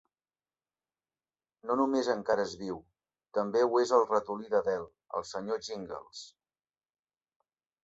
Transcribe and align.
No 1.71 1.75
només 1.81 2.09
encara 2.13 2.45
és 2.49 2.55
viu, 2.63 2.79
també 3.39 3.63
ho 3.67 3.79
és 3.83 3.93
el 3.99 4.07
ratolí 4.15 4.51
de 4.55 4.63
Del, 4.71 4.89
el 5.21 5.29
senyor 5.35 5.63
Jingles. 5.71 6.27